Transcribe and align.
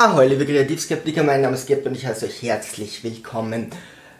Ahoi, 0.00 0.28
liebe 0.28 0.46
Kreativskeptiker, 0.46 1.24
mein 1.24 1.40
Name 1.40 1.56
ist 1.56 1.66
Gerd 1.66 1.84
und 1.84 1.96
ich 1.96 2.06
heiße 2.06 2.26
euch 2.26 2.40
herzlich 2.42 3.02
willkommen 3.02 3.66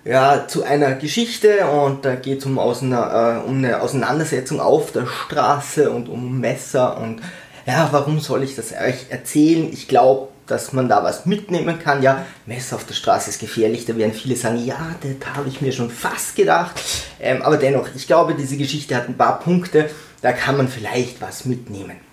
ja, 0.04 0.48
zu 0.48 0.64
einer 0.64 0.96
Geschichte 0.96 1.68
und 1.68 2.04
da 2.04 2.16
geht 2.16 2.40
es 2.40 2.46
um, 2.46 2.58
äh, 2.58 2.60
um 2.60 3.58
eine 3.58 3.80
Auseinandersetzung 3.80 4.58
auf 4.58 4.90
der 4.90 5.06
Straße 5.06 5.88
und 5.88 6.08
um 6.08 6.40
Messer 6.40 6.98
und 6.98 7.20
ja, 7.64 7.88
warum 7.92 8.18
soll 8.18 8.42
ich 8.42 8.56
das 8.56 8.72
euch 8.72 9.06
erzählen? 9.10 9.72
Ich 9.72 9.86
glaube, 9.86 10.30
dass 10.48 10.72
man 10.72 10.88
da 10.88 11.04
was 11.04 11.26
mitnehmen 11.26 11.78
kann. 11.78 12.02
Ja, 12.02 12.26
Messer 12.44 12.74
auf 12.74 12.84
der 12.84 12.94
Straße 12.94 13.30
ist 13.30 13.38
gefährlich, 13.38 13.84
da 13.84 13.96
werden 13.96 14.14
viele 14.14 14.34
sagen, 14.34 14.58
ja, 14.66 14.96
das 15.00 15.36
habe 15.36 15.48
ich 15.48 15.60
mir 15.60 15.70
schon 15.70 15.90
fast 15.90 16.34
gedacht. 16.34 16.72
Ähm, 17.20 17.40
aber 17.42 17.56
dennoch, 17.56 17.86
ich 17.94 18.08
glaube, 18.08 18.34
diese 18.34 18.56
Geschichte 18.56 18.96
hat 18.96 19.08
ein 19.08 19.16
paar 19.16 19.38
Punkte, 19.38 19.88
da 20.22 20.32
kann 20.32 20.56
man 20.56 20.66
vielleicht 20.66 21.20
was 21.20 21.44
mitnehmen. 21.44 22.07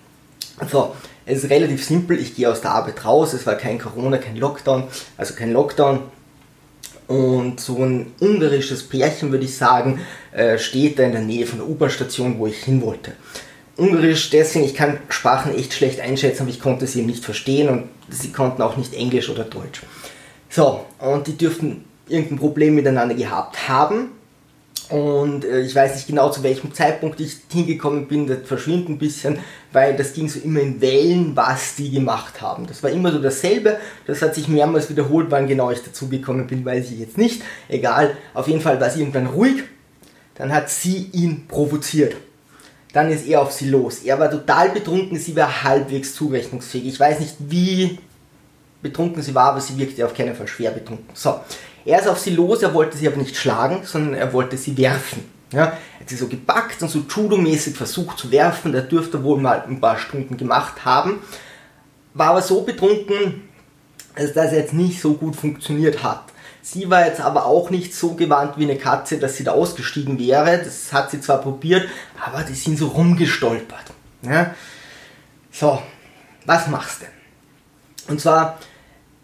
So, 0.70 0.94
es 1.24 1.44
ist 1.44 1.50
relativ 1.50 1.84
simpel, 1.84 2.18
ich 2.18 2.34
gehe 2.34 2.50
aus 2.50 2.60
der 2.60 2.72
Arbeit 2.72 3.04
raus, 3.04 3.32
es 3.32 3.46
war 3.46 3.56
kein 3.56 3.78
Corona, 3.78 4.18
kein 4.18 4.36
Lockdown, 4.36 4.84
also 5.16 5.34
kein 5.34 5.52
Lockdown. 5.52 6.00
Und 7.08 7.60
so 7.60 7.84
ein 7.84 8.12
ungarisches 8.20 8.82
Pärchen, 8.82 9.30
würde 9.30 9.44
ich 9.44 9.56
sagen, 9.56 10.00
äh, 10.32 10.58
steht 10.58 10.98
da 10.98 11.04
in 11.04 11.12
der 11.12 11.20
Nähe 11.20 11.46
von 11.46 11.58
der 11.58 11.68
U-Bahn-Station, 11.68 12.38
wo 12.38 12.46
ich 12.46 12.56
hin 12.58 12.82
wollte. 12.82 13.12
Ungarisch 13.76 14.30
deswegen, 14.30 14.64
ich 14.64 14.74
kann 14.74 14.98
Sprachen 15.08 15.54
echt 15.54 15.74
schlecht 15.74 16.00
einschätzen, 16.00 16.42
aber 16.42 16.50
ich 16.50 16.60
konnte 16.60 16.86
sie 16.86 17.02
nicht 17.02 17.24
verstehen 17.24 17.68
und 17.68 17.88
sie 18.08 18.32
konnten 18.32 18.62
auch 18.62 18.76
nicht 18.76 18.94
Englisch 18.94 19.28
oder 19.28 19.44
Deutsch. 19.44 19.82
So, 20.48 20.86
und 20.98 21.26
die 21.26 21.36
dürften 21.36 21.84
irgendein 22.08 22.38
Problem 22.38 22.74
miteinander 22.74 23.14
gehabt 23.14 23.68
haben. 23.68 24.12
Und 24.88 25.44
äh, 25.44 25.60
ich 25.60 25.74
weiß 25.74 25.94
nicht 25.94 26.06
genau, 26.06 26.30
zu 26.30 26.42
welchem 26.42 26.72
Zeitpunkt 26.72 27.18
ich 27.20 27.38
hingekommen 27.50 28.06
bin, 28.06 28.26
das 28.26 28.38
verschwindet 28.44 28.88
ein 28.88 28.98
bisschen, 28.98 29.38
weil 29.72 29.96
das 29.96 30.12
ging 30.12 30.28
so 30.28 30.38
immer 30.38 30.60
in 30.60 30.80
Wellen, 30.80 31.34
was 31.34 31.74
die 31.74 31.90
gemacht 31.90 32.40
haben. 32.40 32.66
Das 32.66 32.82
war 32.82 32.90
immer 32.90 33.10
so 33.10 33.18
dasselbe, 33.18 33.78
das 34.06 34.22
hat 34.22 34.34
sich 34.34 34.46
mehrmals 34.46 34.88
wiederholt, 34.88 35.26
wann 35.30 35.48
genau 35.48 35.70
ich 35.70 35.82
dazugekommen 35.82 36.46
bin, 36.46 36.64
weiß 36.64 36.92
ich 36.92 37.00
jetzt 37.00 37.18
nicht. 37.18 37.42
Egal, 37.68 38.16
auf 38.32 38.46
jeden 38.46 38.60
Fall 38.60 38.80
war 38.80 38.88
sie 38.90 39.00
irgendwann 39.00 39.26
ruhig, 39.26 39.64
dann 40.36 40.52
hat 40.52 40.70
sie 40.70 41.08
ihn 41.12 41.46
provoziert. 41.48 42.16
Dann 42.92 43.10
ist 43.10 43.26
er 43.26 43.42
auf 43.42 43.52
sie 43.52 43.68
los. 43.68 44.02
Er 44.04 44.18
war 44.18 44.30
total 44.30 44.70
betrunken, 44.70 45.18
sie 45.18 45.34
war 45.36 45.64
halbwegs 45.64 46.14
zurechnungsfähig. 46.14 46.86
Ich 46.86 47.00
weiß 47.00 47.20
nicht, 47.20 47.34
wie 47.40 47.98
betrunken 48.80 49.20
sie 49.20 49.34
war, 49.34 49.50
aber 49.50 49.60
sie 49.60 49.76
wirkte 49.76 50.06
auf 50.06 50.14
keinen 50.14 50.34
Fall 50.34 50.46
schwer 50.46 50.70
betrunken. 50.70 51.08
So, 51.12 51.40
er 51.86 52.00
ist 52.00 52.08
auf 52.08 52.18
sie 52.18 52.34
los, 52.34 52.62
er 52.62 52.74
wollte 52.74 52.98
sie 52.98 53.06
aber 53.06 53.16
nicht 53.16 53.36
schlagen, 53.36 53.82
sondern 53.84 54.14
er 54.14 54.32
wollte 54.32 54.56
sie 54.56 54.76
werfen. 54.76 55.24
Ja, 55.52 55.60
er 55.60 56.00
hat 56.00 56.08
sie 56.08 56.16
so 56.16 56.26
gepackt 56.26 56.82
und 56.82 56.88
so 56.88 57.04
Judo-mäßig 57.08 57.76
versucht 57.76 58.18
zu 58.18 58.32
werfen, 58.32 58.72
der 58.72 58.82
dürfte 58.82 59.22
wohl 59.22 59.40
mal 59.40 59.62
ein 59.66 59.80
paar 59.80 59.96
Stunden 59.96 60.36
gemacht 60.36 60.84
haben, 60.84 61.20
war 62.14 62.30
aber 62.30 62.42
so 62.42 62.62
betrunken, 62.62 63.48
dass 64.16 64.32
das 64.32 64.52
jetzt 64.52 64.72
nicht 64.72 65.00
so 65.00 65.14
gut 65.14 65.36
funktioniert 65.36 66.02
hat. 66.02 66.24
Sie 66.62 66.90
war 66.90 67.06
jetzt 67.06 67.20
aber 67.20 67.46
auch 67.46 67.70
nicht 67.70 67.94
so 67.94 68.14
gewandt 68.14 68.58
wie 68.58 68.64
eine 68.64 68.76
Katze, 68.76 69.18
dass 69.18 69.36
sie 69.36 69.44
da 69.44 69.52
ausgestiegen 69.52 70.18
wäre. 70.18 70.58
Das 70.58 70.92
hat 70.92 71.12
sie 71.12 71.20
zwar 71.20 71.40
probiert, 71.40 71.88
aber 72.20 72.42
die 72.42 72.54
sind 72.54 72.76
so 72.76 72.88
rumgestolpert. 72.88 73.92
Ja? 74.22 74.52
So, 75.52 75.80
was 76.44 76.66
machst 76.66 77.02
du? 77.02 78.10
Und 78.10 78.20
zwar, 78.20 78.58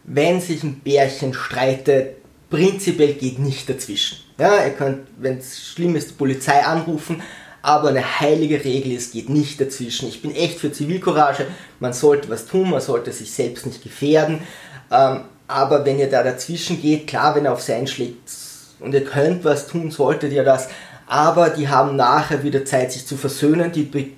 wenn 0.04 0.40
sich 0.40 0.62
ein 0.62 0.78
Bärchen 0.80 1.34
streitet, 1.34 2.21
prinzipiell 2.52 3.14
geht 3.14 3.38
nicht 3.38 3.66
dazwischen. 3.68 4.18
Ja, 4.38 4.62
ihr 4.62 4.72
könnt, 4.72 5.08
wenn 5.16 5.38
es 5.38 5.66
schlimm 5.66 5.96
ist, 5.96 6.10
die 6.10 6.14
Polizei 6.14 6.62
anrufen, 6.62 7.22
aber 7.62 7.88
eine 7.88 8.20
heilige 8.20 8.62
Regel 8.62 8.92
ist, 8.92 9.14
geht 9.14 9.30
nicht 9.30 9.58
dazwischen. 9.58 10.06
Ich 10.06 10.20
bin 10.20 10.34
echt 10.34 10.60
für 10.60 10.70
Zivilcourage, 10.70 11.46
man 11.80 11.94
sollte 11.94 12.28
was 12.28 12.44
tun, 12.44 12.68
man 12.68 12.82
sollte 12.82 13.10
sich 13.10 13.30
selbst 13.32 13.64
nicht 13.64 13.82
gefährden, 13.82 14.40
ähm, 14.90 15.22
aber 15.48 15.86
wenn 15.86 15.98
ihr 15.98 16.10
da 16.10 16.22
dazwischen 16.22 16.82
geht, 16.82 17.06
klar, 17.06 17.34
wenn 17.34 17.46
er 17.46 17.54
auf 17.54 17.62
sie 17.62 17.72
einschlägt 17.72 18.30
und 18.80 18.92
ihr 18.92 19.04
könnt 19.04 19.44
was 19.44 19.66
tun, 19.66 19.90
solltet 19.90 20.32
ihr 20.32 20.44
das, 20.44 20.68
aber 21.06 21.48
die 21.48 21.68
haben 21.68 21.96
nachher 21.96 22.42
wieder 22.42 22.66
Zeit, 22.66 22.92
sich 22.92 23.06
zu 23.06 23.16
versöhnen, 23.16 23.72
die 23.72 24.14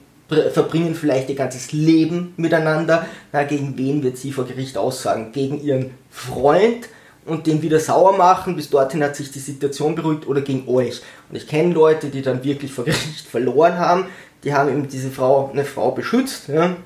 verbringen 0.52 0.96
vielleicht 0.96 1.28
ihr 1.28 1.36
ganzes 1.36 1.70
Leben 1.70 2.34
miteinander. 2.36 3.06
Na, 3.32 3.44
gegen 3.44 3.78
wen 3.78 4.02
wird 4.02 4.16
sie 4.16 4.32
vor 4.32 4.46
Gericht 4.46 4.76
aussagen? 4.76 5.30
Gegen 5.32 5.62
ihren 5.62 5.90
Freund, 6.10 6.88
und 7.26 7.46
den 7.46 7.62
wieder 7.62 7.80
sauer 7.80 8.16
machen. 8.16 8.56
Bis 8.56 8.70
dorthin 8.70 9.02
hat 9.02 9.16
sich 9.16 9.30
die 9.30 9.38
Situation 9.38 9.94
beruhigt 9.94 10.26
oder 10.26 10.40
gegen 10.40 10.68
euch. 10.68 11.00
Und 11.30 11.36
ich 11.36 11.46
kenne 11.46 11.74
Leute, 11.74 12.08
die 12.08 12.22
dann 12.22 12.44
wirklich 12.44 12.72
vor 12.72 12.84
Gericht 12.84 13.26
verloren 13.30 13.78
haben. 13.78 14.06
Die 14.42 14.52
haben 14.52 14.68
eben 14.68 14.88
diese 14.88 15.10
Frau, 15.10 15.50
eine 15.52 15.64
Frau 15.64 15.90
beschützt. 15.90 16.48
Ja? 16.48 16.76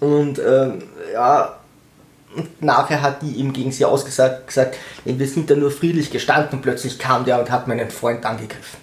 Und 0.00 0.38
ähm, 0.38 0.82
ja, 1.12 1.56
und 2.36 2.62
nachher 2.62 3.00
hat 3.00 3.22
die 3.22 3.32
ihm 3.32 3.52
gegen 3.52 3.72
sie 3.72 3.84
ausgesagt, 3.84 4.48
gesagt, 4.48 4.76
wir 5.04 5.26
sind 5.26 5.48
da 5.50 5.54
nur 5.54 5.70
friedlich 5.70 6.10
gestanden 6.10 6.58
und 6.58 6.62
plötzlich 6.62 6.98
kam 6.98 7.24
der 7.24 7.38
und 7.38 7.50
hat 7.50 7.66
meinen 7.66 7.90
Freund 7.90 8.26
angegriffen. 8.26 8.78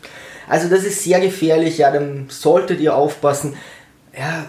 Also 0.47 0.69
das 0.69 0.83
ist 0.83 1.03
sehr 1.03 1.19
gefährlich, 1.19 1.77
ja, 1.77 1.91
dann 1.91 2.25
solltet 2.29 2.79
ihr 2.79 2.95
aufpassen. 2.95 3.55
Ja, 4.17 4.45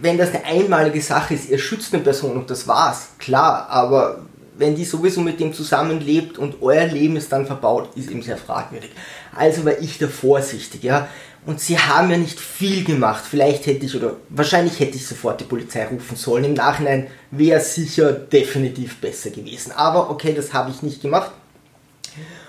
wenn 0.00 0.18
das 0.18 0.34
eine 0.34 0.44
einmalige 0.44 1.00
Sache 1.00 1.34
ist, 1.34 1.48
ihr 1.48 1.58
schützt 1.58 1.94
eine 1.94 2.02
Person 2.02 2.36
und 2.36 2.50
das 2.50 2.66
war's, 2.66 3.08
klar, 3.18 3.68
aber 3.70 4.20
wenn 4.58 4.74
die 4.74 4.84
sowieso 4.84 5.20
mit 5.20 5.38
dem 5.38 5.54
zusammenlebt 5.54 6.36
und 6.36 6.60
euer 6.60 6.86
Leben 6.86 7.16
ist 7.16 7.30
dann 7.30 7.46
verbaut, 7.46 7.90
ist 7.94 8.10
eben 8.10 8.22
sehr 8.22 8.36
fragwürdig. 8.36 8.90
Also 9.34 9.64
war 9.64 9.78
ich 9.80 9.98
da 9.98 10.08
vorsichtig, 10.08 10.82
ja. 10.82 11.08
Und 11.46 11.60
sie 11.60 11.78
haben 11.78 12.10
ja 12.10 12.18
nicht 12.18 12.38
viel 12.38 12.84
gemacht. 12.84 13.24
Vielleicht 13.24 13.66
hätte 13.66 13.86
ich, 13.86 13.94
oder 13.94 14.16
wahrscheinlich 14.28 14.80
hätte 14.80 14.96
ich 14.96 15.06
sofort 15.06 15.40
die 15.40 15.44
Polizei 15.44 15.86
rufen 15.86 16.16
sollen. 16.16 16.44
Im 16.44 16.54
Nachhinein 16.54 17.06
wäre 17.30 17.60
sicher 17.60 18.12
definitiv 18.12 19.00
besser 19.00 19.30
gewesen. 19.30 19.72
Aber 19.72 20.10
okay, 20.10 20.34
das 20.34 20.52
habe 20.52 20.70
ich 20.70 20.82
nicht 20.82 21.00
gemacht. 21.00 21.30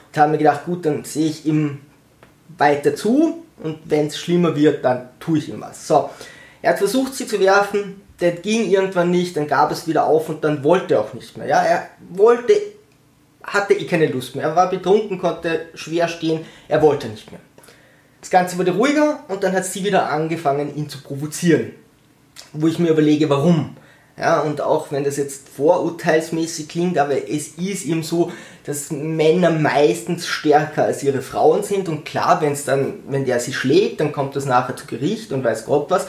Und 0.08 0.20
habe 0.20 0.31
mir 0.31 0.40
gedacht, 0.40 0.66
gut, 0.66 0.86
dann 0.86 1.03
sehe 1.06 1.30
ich 1.30 1.46
ihm 1.46 1.78
weiter 2.58 2.96
zu. 2.96 3.44
Und 3.62 3.78
wenn 3.86 4.08
es 4.08 4.18
schlimmer 4.18 4.56
wird, 4.56 4.84
dann 4.84 5.09
tue 5.20 5.38
ich 5.38 5.50
ihm 5.50 5.62
was. 5.62 5.88
So, 5.88 6.09
er 6.62 6.72
hat 6.72 6.80
versucht, 6.80 7.14
sie 7.14 7.28
zu 7.28 7.40
werfen 7.40 8.02
der 8.22 8.31
ging 8.31 8.69
irgendwann 8.69 9.12
nicht, 9.12 9.38
dann 9.38 9.47
gab 9.47 9.72
es 9.72 9.88
wieder 9.88 10.06
auf 10.06 10.30
und 10.30 10.44
dann 10.44 10.63
wollte 10.63 10.96
er 10.96 11.02
auch 11.02 11.13
nicht 11.13 11.38
mehr. 11.38 11.47
Ja, 11.47 11.62
er 11.62 11.88
wollte, 12.09 12.53
hatte 13.44 13.74
eh 13.74 13.85
keine 13.85 14.07
Lust 14.07 14.35
mehr. 14.35 14.46
Er 14.46 14.56
war 14.56 14.69
betrunken, 14.69 15.19
konnte 15.19 15.68
schwer 15.74 16.07
stehen, 16.07 16.46
er 16.68 16.81
wollte 16.81 17.08
nicht 17.08 17.31
mehr. 17.31 17.41
Das 18.22 18.29
Ganze 18.29 18.58
wurde 18.58 18.72
ruhiger 18.72 19.24
und 19.29 19.44
dann 19.44 19.53
hat 19.53 19.66
sie 19.66 19.84
wieder 19.84 20.09
angefangen, 20.09 20.75
ihn 20.75 20.90
zu 20.90 21.02
provozieren. 21.02 21.72
Wo 22.52 22.68
ich 22.68 22.79
mir 22.79 22.90
überlege, 22.90 23.29
warum. 23.29 23.78
Ja, 24.18 24.41
und 24.41 24.59
auch 24.59 24.91
wenn 24.91 25.06
das 25.06 25.16
jetzt 25.16 25.47
vorurteilsmäßig 25.47 26.68
klingt, 26.68 26.97
aber 26.97 27.13
es 27.29 27.47
ist 27.58 27.85
eben 27.85 28.03
so, 28.03 28.34
dass 28.66 28.91
Männer 28.91 29.50
meistens 29.50 30.28
stärker 30.28 30.84
als 30.84 31.03
ihre 31.03 31.22
Frauen 31.22 31.63
sind 31.63 31.88
und 31.88 32.03
klar, 32.03 32.41
wenn 32.41 32.58
dann, 32.66 32.96
wenn 33.08 33.24
der 33.24 33.40
sie 33.40 33.53
schlägt, 33.53 34.02
dann 34.02 34.12
kommt 34.12 34.35
das 34.35 34.46
nachher 34.46 34.75
zu 34.75 34.88
Gericht 34.88 35.31
und 35.31 35.46
weiß 35.46 35.66
Gott 35.66 35.90
was, 35.90 36.08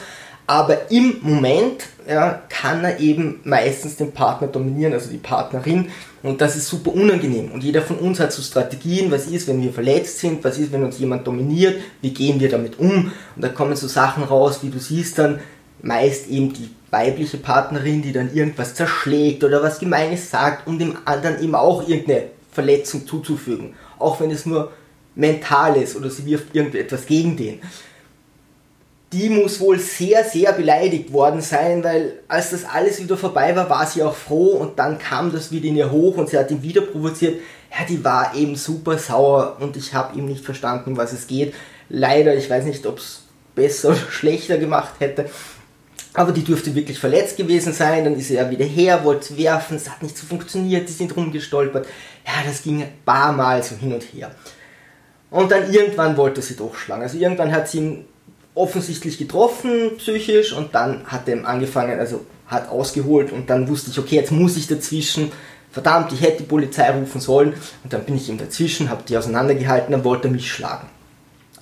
aber 0.51 0.91
im 0.91 1.15
Moment 1.21 1.85
ja, 2.05 2.41
kann 2.49 2.83
er 2.83 2.99
eben 2.99 3.39
meistens 3.45 3.95
den 3.95 4.11
Partner 4.11 4.49
dominieren, 4.49 4.91
also 4.91 5.09
die 5.09 5.15
Partnerin. 5.15 5.87
Und 6.23 6.41
das 6.41 6.57
ist 6.57 6.67
super 6.67 6.93
unangenehm. 6.93 7.53
Und 7.53 7.63
jeder 7.63 7.81
von 7.81 7.95
uns 7.99 8.19
hat 8.19 8.33
so 8.33 8.41
Strategien, 8.41 9.09
was 9.11 9.27
ist, 9.27 9.47
wenn 9.47 9.63
wir 9.63 9.71
verletzt 9.71 10.19
sind, 10.19 10.43
was 10.43 10.57
ist, 10.57 10.73
wenn 10.73 10.83
uns 10.83 10.99
jemand 10.99 11.25
dominiert, 11.25 11.79
wie 12.01 12.13
gehen 12.13 12.41
wir 12.41 12.49
damit 12.49 12.77
um. 12.79 13.13
Und 13.33 13.41
da 13.41 13.47
kommen 13.47 13.77
so 13.77 13.87
Sachen 13.87 14.25
raus, 14.25 14.59
wie 14.61 14.69
du 14.69 14.77
siehst 14.77 15.19
dann, 15.19 15.39
meist 15.81 16.27
eben 16.27 16.51
die 16.51 16.69
weibliche 16.89 17.37
Partnerin, 17.37 18.01
die 18.01 18.11
dann 18.11 18.35
irgendwas 18.35 18.73
zerschlägt 18.73 19.45
oder 19.45 19.63
was 19.63 19.79
Gemeines 19.79 20.31
sagt, 20.31 20.67
um 20.67 20.77
dem 20.77 20.97
anderen 21.05 21.41
eben 21.41 21.55
auch 21.55 21.87
irgendeine 21.87 22.23
Verletzung 22.51 23.07
zuzufügen. 23.07 23.75
Auch 23.99 24.19
wenn 24.19 24.31
es 24.31 24.45
nur 24.45 24.73
mental 25.15 25.77
ist 25.77 25.95
oder 25.95 26.09
sie 26.09 26.25
wirft 26.25 26.53
irgendetwas 26.53 27.05
gegen 27.05 27.37
den 27.37 27.61
die 29.13 29.29
muss 29.29 29.59
wohl 29.59 29.77
sehr, 29.77 30.23
sehr 30.23 30.53
beleidigt 30.53 31.11
worden 31.11 31.41
sein, 31.41 31.83
weil 31.83 32.19
als 32.29 32.51
das 32.51 32.63
alles 32.63 33.01
wieder 33.01 33.17
vorbei 33.17 33.55
war, 33.55 33.69
war 33.69 33.85
sie 33.85 34.03
auch 34.03 34.15
froh 34.15 34.51
und 34.51 34.79
dann 34.79 34.99
kam 34.99 35.33
das 35.33 35.51
wieder 35.51 35.67
in 35.67 35.75
ihr 35.75 35.91
hoch 35.91 36.15
und 36.15 36.29
sie 36.29 36.37
hat 36.37 36.49
ihn 36.49 36.63
wieder 36.63 36.81
provoziert. 36.81 37.41
Ja, 37.71 37.85
die 37.85 38.03
war 38.03 38.33
eben 38.35 38.55
super 38.55 38.97
sauer 38.97 39.57
und 39.59 39.75
ich 39.75 39.93
habe 39.93 40.17
ihm 40.17 40.25
nicht 40.25 40.45
verstanden, 40.45 40.95
was 40.95 41.11
es 41.11 41.27
geht. 41.27 41.53
Leider, 41.89 42.35
ich 42.35 42.49
weiß 42.49 42.63
nicht, 42.63 42.85
ob 42.85 42.99
es 42.99 43.23
besser 43.53 43.89
oder 43.91 43.97
schlechter 44.09 44.57
gemacht 44.57 44.93
hätte. 44.99 45.29
Aber 46.13 46.31
die 46.31 46.43
dürfte 46.43 46.75
wirklich 46.75 46.99
verletzt 46.99 47.37
gewesen 47.37 47.73
sein. 47.73 48.03
Dann 48.03 48.17
ist 48.17 48.27
sie 48.27 48.35
ja 48.35 48.49
wieder 48.49 48.65
her, 48.65 49.03
wollte 49.03 49.37
werfen, 49.37 49.77
es 49.77 49.89
hat 49.89 50.03
nicht 50.03 50.17
so 50.17 50.25
funktioniert, 50.25 50.87
die 50.87 50.93
sind 50.93 51.15
rumgestolpert. 51.15 51.85
Ja, 52.25 52.33
das 52.45 52.63
ging 52.63 52.81
ein 52.81 52.93
paar 53.05 53.31
Mal 53.31 53.63
so 53.63 53.75
hin 53.75 53.93
und 53.93 54.03
her. 54.03 54.33
Und 55.29 55.51
dann 55.51 55.71
irgendwann 55.71 56.17
wollte 56.17 56.41
sie 56.41 56.57
doch 56.57 56.75
schlagen. 56.75 57.03
Also 57.03 57.17
irgendwann 57.17 57.53
hat 57.53 57.69
sie 57.69 57.77
ihn 57.77 58.05
offensichtlich 58.55 59.17
getroffen 59.17 59.97
psychisch 59.97 60.53
und 60.53 60.75
dann 60.75 61.05
hat 61.05 61.27
er 61.27 61.45
angefangen, 61.47 61.99
also 61.99 62.25
hat 62.47 62.69
ausgeholt 62.69 63.31
und 63.31 63.49
dann 63.49 63.67
wusste 63.67 63.91
ich, 63.91 63.99
okay, 63.99 64.15
jetzt 64.15 64.31
muss 64.31 64.57
ich 64.57 64.67
dazwischen, 64.67 65.31
verdammt, 65.71 66.11
ich 66.11 66.21
hätte 66.21 66.39
die 66.39 66.49
Polizei 66.49 66.91
rufen 66.91 67.21
sollen 67.21 67.53
und 67.83 67.93
dann 67.93 68.03
bin 68.03 68.17
ich 68.17 68.27
ihm 68.27 68.37
dazwischen, 68.37 68.89
habe 68.89 69.03
die 69.07 69.17
auseinandergehalten, 69.17 69.91
dann 69.91 70.03
wollte 70.03 70.27
er 70.27 70.31
mich 70.31 70.51
schlagen. 70.51 70.89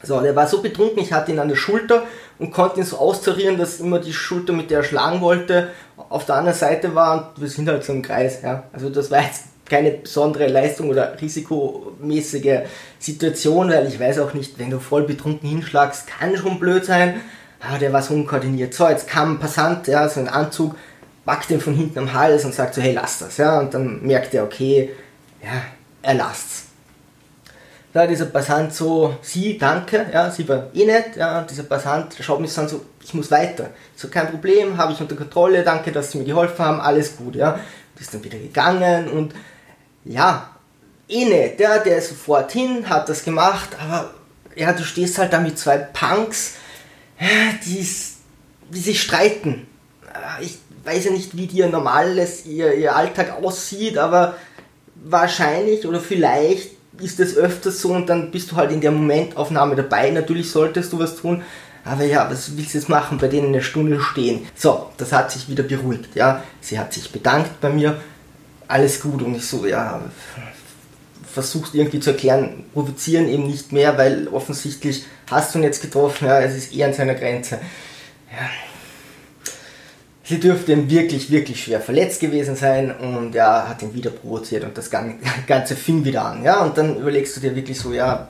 So, 0.01 0.19
der 0.21 0.35
war 0.35 0.47
so 0.47 0.61
betrunken, 0.61 1.03
ich 1.03 1.11
hatte 1.11 1.31
ihn 1.31 1.39
an 1.39 1.49
der 1.49 1.57
Schulter 1.57 2.03
und 2.39 2.51
konnte 2.51 2.79
ihn 2.79 2.85
so 2.85 2.97
austarieren, 2.97 3.57
dass 3.57 3.81
immer 3.81 3.99
die 3.99 4.13
Schulter, 4.13 4.53
mit 4.53 4.71
der 4.71 4.79
er 4.79 4.83
schlagen 4.83 5.21
wollte, 5.21 5.69
auf 6.09 6.25
der 6.25 6.35
anderen 6.35 6.57
Seite 6.57 6.95
war 6.95 7.33
und 7.35 7.41
wir 7.41 7.49
sind 7.49 7.67
halt 7.67 7.83
so 7.83 7.93
im 7.93 8.01
Kreis. 8.01 8.41
Ja. 8.41 8.63
Also 8.71 8.89
das 8.89 9.11
war 9.11 9.21
jetzt 9.21 9.43
keine 9.69 9.91
besondere 9.91 10.47
Leistung 10.47 10.89
oder 10.89 11.19
risikomäßige 11.19 12.61
Situation, 12.97 13.69
weil 13.69 13.87
ich 13.87 13.99
weiß 13.99 14.19
auch 14.19 14.33
nicht, 14.33 14.59
wenn 14.59 14.69
du 14.69 14.79
voll 14.79 15.03
betrunken 15.03 15.47
hinschlagst, 15.49 16.07
kann 16.07 16.35
schon 16.35 16.59
blöd 16.59 16.85
sein. 16.85 17.21
Aber 17.59 17.77
der 17.77 17.91
war 17.93 18.01
so 18.01 18.13
unkoordiniert. 18.13 18.73
So, 18.73 18.87
jetzt 18.87 19.07
kam 19.07 19.33
ein 19.33 19.39
Passant, 19.39 19.87
ja, 19.87 20.07
so 20.07 20.19
ein 20.19 20.29
Anzug, 20.29 20.75
packt 21.25 21.51
ihn 21.51 21.61
von 21.61 21.73
hinten 21.73 21.99
am 21.99 22.13
Hals 22.13 22.45
und 22.45 22.53
sagt 22.53 22.73
so, 22.73 22.81
hey, 22.81 22.93
lass 22.93 23.19
das. 23.19 23.37
Ja, 23.37 23.59
und 23.59 23.73
dann 23.73 24.01
merkt 24.01 24.33
er, 24.33 24.43
okay, 24.43 24.91
ja, 25.43 25.61
er 26.01 26.13
lasst's. 26.13 26.65
Da 27.91 28.05
dieser 28.05 28.25
Passant 28.25 28.73
so, 28.73 29.15
sie, 29.21 29.57
danke, 29.57 30.05
ja, 30.13 30.29
sie 30.29 30.47
war 30.47 30.67
eh 30.73 30.85
nett, 30.85 31.15
ja, 31.15 31.39
und 31.39 31.49
dieser 31.49 31.63
Passant 31.63 32.15
schaut 32.19 32.39
mich 32.39 32.53
dann 32.53 32.67
so, 32.67 32.85
ich 33.03 33.13
muss 33.15 33.31
weiter. 33.31 33.71
So, 33.95 34.09
kein 34.09 34.29
Problem, 34.29 34.77
habe 34.77 34.93
ich 34.93 35.01
unter 35.01 35.15
Kontrolle, 35.15 35.63
danke, 35.63 35.91
dass 35.91 36.11
sie 36.11 36.19
mir 36.19 36.25
geholfen 36.25 36.63
haben, 36.63 36.79
alles 36.79 37.17
gut, 37.17 37.35
ja. 37.35 37.53
Und 37.53 38.01
ist 38.01 38.13
dann 38.13 38.23
wieder 38.23 38.37
gegangen 38.37 39.09
und 39.09 39.33
ja, 40.05 40.49
eh 41.07 41.25
nicht, 41.25 41.59
der, 41.59 41.79
der 41.79 41.97
ist 41.97 42.09
sofort 42.09 42.51
hin, 42.51 42.87
hat 42.89 43.09
das 43.09 43.23
gemacht, 43.23 43.69
aber 43.79 44.11
ja, 44.55 44.73
du 44.73 44.83
stehst 44.83 45.17
halt 45.17 45.33
da 45.33 45.39
mit 45.39 45.57
zwei 45.57 45.77
Punks, 45.77 46.55
die, 47.65 47.87
die 48.69 48.79
sich 48.79 49.01
streiten. 49.01 49.67
Ich 50.41 50.57
weiß 50.83 51.05
ja 51.05 51.11
nicht, 51.11 51.35
wie 51.35 51.47
dir 51.47 51.67
normales, 51.67 52.45
ihr, 52.45 52.73
ihr 52.73 52.95
Alltag 52.95 53.41
aussieht, 53.41 53.97
aber 53.97 54.35
wahrscheinlich 54.95 55.85
oder 55.85 55.99
vielleicht 55.99 56.71
ist 56.99 57.19
es 57.19 57.37
öfters 57.37 57.81
so 57.81 57.93
und 57.93 58.07
dann 58.07 58.31
bist 58.31 58.51
du 58.51 58.55
halt 58.55 58.71
in 58.71 58.81
der 58.81 58.91
Momentaufnahme 58.91 59.75
dabei. 59.75 60.11
Natürlich 60.11 60.51
solltest 60.51 60.91
du 60.91 60.99
was 60.99 61.15
tun, 61.15 61.43
aber 61.85 62.03
ja, 62.03 62.29
was 62.29 62.57
willst 62.57 62.73
du 62.73 62.77
jetzt 62.77 62.89
machen, 62.89 63.17
bei 63.17 63.27
denen 63.27 63.47
eine 63.47 63.61
Stunde 63.61 64.01
stehen? 64.01 64.47
So, 64.55 64.89
das 64.97 65.11
hat 65.11 65.31
sich 65.31 65.47
wieder 65.47 65.63
beruhigt, 65.63 66.15
ja. 66.15 66.43
Sie 66.61 66.77
hat 66.77 66.93
sich 66.93 67.11
bedankt 67.11 67.61
bei 67.61 67.69
mir, 67.69 67.99
alles 68.69 69.01
gut 69.01 69.21
und 69.23 69.35
ich 69.35 69.45
so, 69.45 69.65
ja, 69.65 69.99
versuchst 71.33 71.75
irgendwie 71.75 71.99
zu 71.99 72.11
erklären, 72.11 72.65
provozieren 72.73 73.27
eben 73.27 73.47
nicht 73.47 73.71
mehr, 73.71 73.97
weil 73.97 74.27
offensichtlich 74.29 75.05
hast 75.29 75.53
du 75.53 75.59
ihn 75.59 75.63
jetzt 75.63 75.81
getroffen, 75.81 76.27
ja, 76.27 76.39
es 76.41 76.55
ist 76.55 76.73
eher 76.73 76.87
an 76.87 76.93
seiner 76.93 77.15
Grenze. 77.15 77.55
Ja. 78.31 78.49
Sie 80.23 80.39
dürfte 80.39 80.73
ihm 80.73 80.89
wirklich, 80.89 81.31
wirklich 81.31 81.63
schwer 81.63 81.81
verletzt 81.81 82.19
gewesen 82.19 82.55
sein 82.55 82.95
und 82.95 83.33
ja, 83.33 83.67
hat 83.67 83.81
ihn 83.81 83.95
wieder 83.95 84.11
provoziert 84.11 84.63
und 84.63 84.77
das 84.77 84.91
Ganze 85.47 85.75
fing 85.75 86.05
wieder 86.05 86.25
an. 86.25 86.43
Ja, 86.43 86.63
und 86.63 86.77
dann 86.77 86.97
überlegst 86.97 87.35
du 87.35 87.41
dir 87.41 87.55
wirklich 87.55 87.79
so, 87.79 87.91
ja, 87.91 88.27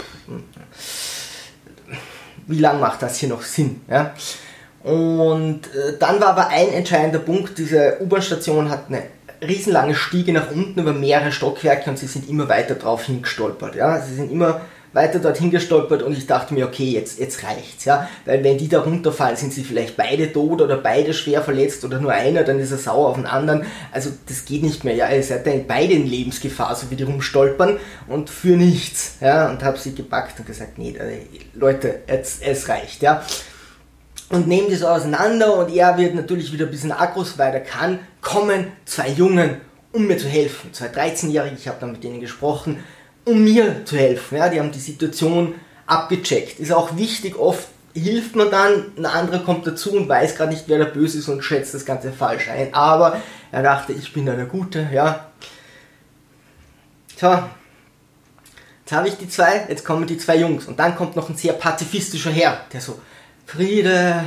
wie 2.47 2.59
lange 2.59 2.79
macht 2.79 3.01
das 3.01 3.17
hier 3.17 3.27
noch 3.27 3.41
Sinn? 3.41 3.81
Ja? 3.89 4.13
Und 4.83 5.67
äh, 5.75 5.97
dann 5.99 6.21
war 6.21 6.29
aber 6.29 6.47
ein 6.47 6.69
entscheidender 6.69 7.19
Punkt, 7.19 7.57
diese 7.57 7.97
U-Bahn-Station 7.99 8.69
hat 8.69 8.85
eine 8.87 9.03
riesenlange 9.41 9.95
Stiege 9.95 10.33
nach 10.33 10.51
unten 10.51 10.79
über 10.79 10.93
mehrere 10.93 11.31
Stockwerke 11.31 11.89
und 11.89 11.97
sie 11.97 12.07
sind 12.07 12.29
immer 12.29 12.49
weiter 12.49 12.75
drauf 12.75 13.05
hingestolpert. 13.05 13.75
Ja? 13.75 13.99
Sie 14.01 14.15
sind 14.15 14.31
immer 14.31 14.61
weiter 14.93 15.19
dorthin 15.19 15.51
gestolpert 15.51 16.01
und 16.01 16.17
ich 16.17 16.25
dachte 16.25 16.53
mir, 16.53 16.65
okay, 16.65 16.89
jetzt, 16.89 17.19
jetzt 17.19 17.43
reicht's, 17.43 17.85
ja. 17.85 18.09
Weil 18.25 18.43
wenn 18.43 18.57
die 18.57 18.67
da 18.67 18.79
runterfallen, 18.79 19.37
sind 19.37 19.53
sie 19.53 19.63
vielleicht 19.63 19.95
beide 19.95 20.31
tot 20.33 20.61
oder 20.61 20.77
beide 20.77 21.13
schwer 21.13 21.41
verletzt 21.41 21.85
oder 21.85 21.99
nur 21.99 22.11
einer, 22.11 22.43
dann 22.43 22.59
ist 22.59 22.71
er 22.71 22.77
sauer 22.77 23.09
auf 23.09 23.15
den 23.15 23.27
anderen. 23.27 23.65
Also 23.91 24.09
das 24.27 24.45
geht 24.45 24.63
nicht 24.63 24.83
mehr, 24.83 24.95
ja. 24.95 25.09
Ihr 25.11 25.23
seid 25.23 25.45
dann 25.45 25.67
beide 25.67 25.93
in 25.93 26.07
Lebensgefahr, 26.07 26.75
so 26.75 26.89
wie 26.89 26.95
die 26.95 27.03
rumstolpern 27.03 27.77
und 28.07 28.29
für 28.29 28.57
nichts, 28.57 29.17
ja. 29.21 29.49
Und 29.49 29.63
habe 29.63 29.77
sie 29.77 29.93
gepackt 29.93 30.39
und 30.39 30.47
gesagt, 30.47 30.77
nee, 30.77 30.89
äh, 30.91 31.19
Leute, 31.53 31.99
jetzt, 32.07 32.41
es 32.41 32.67
reicht, 32.67 33.03
ja. 33.03 33.23
Und 34.29 34.47
nehmen 34.47 34.69
das 34.69 34.83
auseinander 34.83 35.55
und 35.55 35.73
er 35.73 35.97
wird 35.97 36.13
natürlich 36.13 36.53
wieder 36.53 36.65
ein 36.65 36.71
bisschen 36.71 36.91
aggros, 36.91 37.37
weil 37.37 37.53
er 37.53 37.61
kann, 37.61 37.99
kommen 38.21 38.71
zwei 38.85 39.09
Jungen, 39.09 39.61
um 39.91 40.05
mir 40.05 40.19
zu 40.19 40.27
helfen. 40.27 40.71
Zwei 40.71 40.87
13-Jährige, 40.87 41.55
ich 41.55 41.67
habe 41.67 41.79
dann 41.79 41.93
mit 41.93 42.03
denen 42.03 42.21
gesprochen, 42.21 42.83
um 43.25 43.43
mir 43.43 43.85
zu 43.85 43.97
helfen. 43.97 44.37
Ja, 44.37 44.49
die 44.49 44.59
haben 44.59 44.71
die 44.71 44.79
Situation 44.79 45.55
abgecheckt. 45.87 46.59
Ist 46.59 46.71
auch 46.71 46.95
wichtig, 46.95 47.37
oft 47.37 47.67
hilft 47.93 48.35
man 48.35 48.51
dann, 48.51 48.91
ein 48.97 49.05
anderer 49.05 49.39
kommt 49.39 49.65
dazu 49.65 49.93
und 49.93 50.07
weiß 50.07 50.35
gerade 50.35 50.51
nicht, 50.51 50.65
wer 50.67 50.77
der 50.77 50.85
Böse 50.85 51.17
ist 51.17 51.27
und 51.27 51.43
schätzt 51.43 51.73
das 51.73 51.85
Ganze 51.85 52.11
falsch 52.11 52.49
ein. 52.49 52.73
Aber 52.73 53.19
er 53.51 53.63
dachte, 53.63 53.93
ich 53.93 54.13
bin 54.13 54.25
der 54.25 54.45
Gute, 54.45 54.87
ja. 54.93 55.25
So, 57.17 57.31
jetzt 58.81 58.91
habe 58.91 59.07
ich 59.07 59.17
die 59.17 59.27
zwei, 59.27 59.65
jetzt 59.67 59.83
kommen 59.83 60.07
die 60.07 60.17
zwei 60.17 60.37
Jungs 60.37 60.65
und 60.67 60.79
dann 60.79 60.95
kommt 60.95 61.15
noch 61.15 61.29
ein 61.29 61.35
sehr 61.35 61.53
pazifistischer 61.53 62.31
Herr, 62.31 62.61
der 62.71 62.79
so, 62.79 62.99
Friede, 63.49 64.25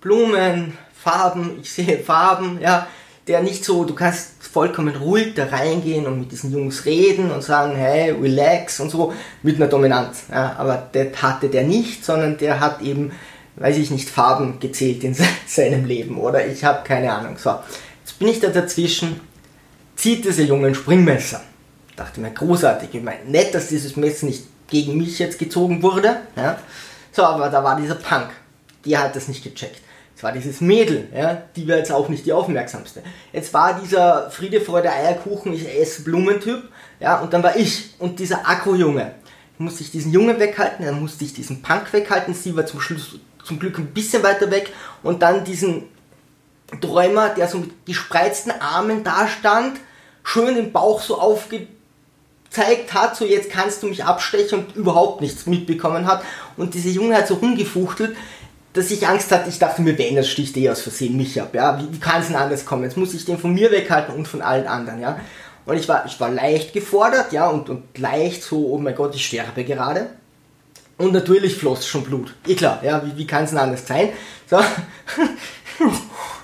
Blumen, 0.00 0.76
Farben, 0.92 1.60
ich 1.62 1.72
sehe 1.72 1.98
Farben, 1.98 2.60
ja, 2.60 2.88
der 3.28 3.40
nicht 3.40 3.64
so, 3.64 3.84
du 3.84 3.94
kannst 3.94 4.42
vollkommen 4.42 4.96
ruhig 4.96 5.34
da 5.34 5.46
reingehen 5.46 6.08
und 6.08 6.18
mit 6.18 6.32
diesen 6.32 6.50
Jungs 6.50 6.84
reden 6.84 7.30
und 7.30 7.44
sagen, 7.44 7.76
hey, 7.76 8.10
relax 8.10 8.80
und 8.80 8.90
so, 8.90 9.12
mit 9.44 9.56
einer 9.56 9.68
Dominanz. 9.68 10.24
Ja, 10.28 10.56
aber 10.58 10.88
das 10.90 11.22
hatte 11.22 11.50
der 11.50 11.62
nicht, 11.62 12.04
sondern 12.04 12.36
der 12.36 12.58
hat 12.58 12.82
eben, 12.82 13.12
weiß 13.56 13.76
ich 13.76 13.92
nicht, 13.92 14.10
Farben 14.10 14.58
gezählt 14.58 15.04
in 15.04 15.14
seinem 15.46 15.84
Leben 15.84 16.18
oder 16.18 16.44
ich 16.44 16.64
habe 16.64 16.82
keine 16.84 17.12
Ahnung. 17.12 17.36
So, 17.38 17.54
jetzt 18.04 18.18
bin 18.18 18.26
ich 18.26 18.40
da 18.40 18.48
dazwischen, 18.48 19.20
zieht 19.94 20.24
dieser 20.24 20.42
Junge 20.42 20.66
ein 20.66 20.74
Springmesser. 20.74 21.42
Dachte 21.94 22.20
mir, 22.20 22.32
großartig, 22.32 22.88
ich 22.92 23.02
meine, 23.04 23.24
nett, 23.24 23.54
dass 23.54 23.68
dieses 23.68 23.94
Messer 23.94 24.26
nicht 24.26 24.46
gegen 24.66 24.98
mich 24.98 25.20
jetzt 25.20 25.38
gezogen 25.38 25.80
wurde. 25.80 26.16
Ja. 26.34 26.58
So, 27.12 27.22
aber 27.24 27.50
da 27.50 27.62
war 27.62 27.76
dieser 27.76 27.94
Punk, 27.94 28.30
der 28.84 29.02
hat 29.02 29.14
das 29.14 29.28
nicht 29.28 29.44
gecheckt. 29.44 29.80
Es 30.16 30.22
war 30.22 30.32
dieses 30.32 30.60
Mädel, 30.60 31.08
ja, 31.14 31.42
die 31.56 31.68
war 31.68 31.76
jetzt 31.76 31.92
auch 31.92 32.08
nicht 32.08 32.24
die 32.24 32.32
aufmerksamste. 32.32 33.02
Jetzt 33.32 33.52
war 33.52 33.78
dieser 33.80 34.30
Friede, 34.30 34.60
Freude, 34.60 34.90
Eierkuchen, 34.90 35.52
ich 35.52 35.68
esse 35.68 36.02
Blumentyp, 36.02 36.62
ja, 37.00 37.20
und 37.20 37.32
dann 37.32 37.42
war 37.42 37.56
ich 37.56 37.94
und 37.98 38.18
dieser 38.18 38.48
Akku-Junge. 38.48 39.14
Musste 39.58 39.82
ich 39.82 39.90
diesen 39.90 40.12
Jungen 40.12 40.40
weghalten, 40.40 40.84
dann 40.84 41.00
musste 41.00 41.24
ich 41.24 41.34
diesen 41.34 41.62
Punk 41.62 41.92
weghalten, 41.92 42.34
sie 42.34 42.56
war 42.56 42.66
zum 42.66 42.80
Schluss 42.80 43.18
zum 43.44 43.58
Glück 43.58 43.78
ein 43.78 43.88
bisschen 43.88 44.22
weiter 44.22 44.50
weg 44.50 44.72
und 45.02 45.22
dann 45.22 45.44
diesen 45.44 45.84
Träumer, 46.80 47.30
der 47.30 47.48
so 47.48 47.58
mit 47.58 47.84
gespreizten 47.84 48.52
Armen 48.60 49.04
da 49.04 49.28
stand, 49.28 49.78
schön 50.22 50.54
den 50.54 50.72
Bauch 50.72 51.00
so 51.02 51.20
aufgezeigt 52.52 52.94
hat, 52.94 53.16
so 53.16 53.24
jetzt 53.24 53.50
kannst 53.50 53.82
du 53.82 53.88
mich 53.88 54.04
abstechen 54.04 54.60
und 54.60 54.76
überhaupt 54.76 55.20
nichts 55.20 55.46
mitbekommen 55.46 56.06
hat. 56.06 56.22
Und 56.56 56.74
dieser 56.74 56.90
Junge 56.90 57.16
hat 57.16 57.28
so 57.28 57.34
rumgefuchtelt, 57.34 58.16
dass 58.72 58.90
ich 58.90 59.06
Angst 59.06 59.30
hatte, 59.30 59.48
ich 59.48 59.58
dachte 59.58 59.82
mir, 59.82 59.98
wenn, 59.98 60.16
das 60.16 60.28
sticht 60.28 60.56
eh 60.56 60.70
aus 60.70 60.80
Versehen 60.80 61.16
mich 61.16 61.40
ab, 61.40 61.54
ja, 61.54 61.78
wie, 61.78 61.92
wie 61.92 62.00
kann 62.00 62.22
es 62.22 62.28
denn 62.28 62.36
anders 62.36 62.64
kommen? 62.64 62.84
Jetzt 62.84 62.96
muss 62.96 63.12
ich 63.12 63.24
den 63.24 63.38
von 63.38 63.52
mir 63.52 63.70
weghalten 63.70 64.14
und 64.14 64.26
von 64.26 64.40
allen 64.40 64.66
anderen, 64.66 65.00
ja. 65.00 65.20
Und 65.64 65.76
ich 65.76 65.88
war, 65.88 66.04
ich 66.06 66.18
war 66.18 66.30
leicht 66.30 66.72
gefordert, 66.72 67.32
ja, 67.32 67.48
und, 67.48 67.68
und 67.68 67.98
leicht 67.98 68.42
so, 68.42 68.66
oh 68.72 68.78
mein 68.78 68.94
Gott, 68.94 69.14
ich 69.14 69.26
sterbe 69.26 69.64
gerade. 69.64 70.10
Und 70.98 71.12
natürlich 71.12 71.56
floss 71.56 71.86
schon 71.86 72.02
Blut. 72.02 72.34
Eh 72.46 72.54
klar, 72.54 72.80
ja, 72.82 73.02
wie, 73.04 73.16
wie 73.16 73.26
kann 73.26 73.44
es 73.44 73.50
denn 73.50 73.58
anders 73.58 73.86
sein? 73.86 74.08
So. 74.48 74.58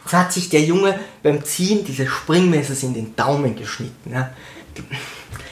Jetzt 0.05 0.13
hat 0.13 0.33
sich 0.33 0.49
der 0.49 0.63
Junge 0.63 0.99
beim 1.23 1.45
Ziehen 1.45 1.85
dieses 1.85 2.09
Springmessers 2.09 2.83
in 2.83 2.95
den 2.95 3.15
Daumen 3.15 3.57
geschnitten, 3.57 4.13
ja 4.13 4.31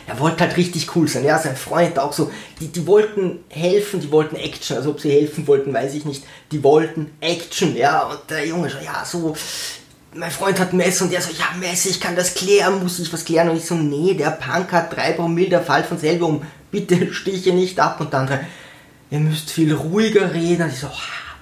er 0.06 0.20
wollte 0.20 0.44
halt 0.44 0.56
richtig 0.56 0.94
cool 0.94 1.08
sein. 1.08 1.25
Ja, 1.25 1.38
sein 1.38 1.56
Freund 1.56 1.98
auch 1.98 2.12
so. 2.12 2.30
Die, 2.60 2.68
die 2.68 2.86
wollten 2.86 3.40
helfen, 3.48 4.00
die 4.00 4.12
wollten 4.12 4.36
Action. 4.36 4.76
Also 4.76 4.90
ob 4.90 5.00
sie 5.00 5.10
helfen 5.10 5.46
wollten, 5.46 5.75
weiß 5.75 5.94
ich 5.94 6.04
nicht. 6.04 6.25
Die 6.52 6.62
wollten 6.62 7.10
Action, 7.20 7.76
ja. 7.76 8.04
Und 8.06 8.20
der 8.30 8.46
Junge 8.46 8.70
so, 8.70 8.78
ja, 8.78 9.04
so, 9.04 9.34
mein 10.14 10.30
Freund 10.30 10.60
hat 10.60 10.72
Messer 10.72 11.04
und 11.04 11.12
der 11.12 11.20
so, 11.20 11.30
ja, 11.32 11.46
Messer, 11.58 11.90
ich 11.90 12.00
kann 12.00 12.14
das 12.14 12.34
klären, 12.34 12.82
muss 12.82 13.00
ich 13.00 13.12
was 13.12 13.25
klären? 13.25 13.48
Und 13.48 13.56
ich 13.56 13.66
so, 13.66 13.75
nee, 13.75 14.14
der 14.14 14.30
Punk 14.30 14.70
hat 14.72 14.94
drei 14.94 15.12
Promille, 15.12 15.50
der 15.50 15.62
fällt 15.62 15.86
von 15.86 15.98
selber 15.98 16.26
um. 16.26 16.42
Bitte 16.70 17.12
stiche 17.12 17.52
nicht 17.52 17.80
ab. 17.80 18.00
Und 18.00 18.14
dann, 18.14 18.28
ihr 19.10 19.18
müsst 19.18 19.50
viel 19.50 19.75
ruhiger 19.75 20.32
reden. 20.32 20.62
Und 20.62 20.72
ich 20.72 20.78
so, 20.78 20.90